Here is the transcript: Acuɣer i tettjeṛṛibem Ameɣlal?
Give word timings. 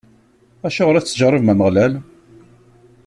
Acuɣer 0.67 0.95
i 0.95 1.01
tettjeṛṛibem 1.03 1.53
Ameɣlal? 1.53 1.93